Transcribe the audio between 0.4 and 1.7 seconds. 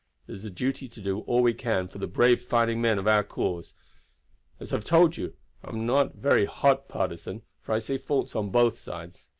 a duty to do all we